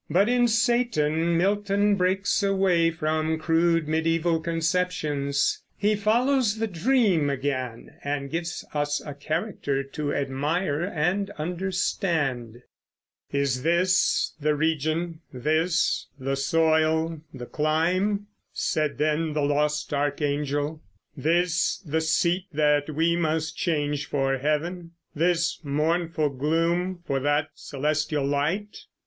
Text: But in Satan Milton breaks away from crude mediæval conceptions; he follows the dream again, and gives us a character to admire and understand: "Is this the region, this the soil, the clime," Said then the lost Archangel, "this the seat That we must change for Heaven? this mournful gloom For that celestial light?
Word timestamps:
But 0.09 0.27
in 0.29 0.47
Satan 0.47 1.37
Milton 1.37 1.93
breaks 1.93 2.41
away 2.41 2.89
from 2.89 3.37
crude 3.37 3.85
mediæval 3.85 4.43
conceptions; 4.43 5.61
he 5.77 5.93
follows 5.95 6.57
the 6.57 6.65
dream 6.65 7.29
again, 7.29 7.97
and 8.03 8.31
gives 8.31 8.65
us 8.73 8.99
a 9.05 9.13
character 9.13 9.83
to 9.83 10.11
admire 10.11 10.81
and 10.83 11.29
understand: 11.37 12.63
"Is 13.31 13.61
this 13.61 14.33
the 14.41 14.55
region, 14.55 15.19
this 15.31 16.07
the 16.17 16.35
soil, 16.35 17.21
the 17.31 17.45
clime," 17.45 18.25
Said 18.51 18.97
then 18.97 19.33
the 19.33 19.43
lost 19.43 19.93
Archangel, 19.93 20.81
"this 21.15 21.77
the 21.85 22.01
seat 22.01 22.47
That 22.51 22.89
we 22.89 23.15
must 23.15 23.55
change 23.55 24.07
for 24.09 24.39
Heaven? 24.39 24.93
this 25.13 25.59
mournful 25.63 26.29
gloom 26.29 27.03
For 27.05 27.19
that 27.19 27.49
celestial 27.53 28.25
light? 28.25 28.85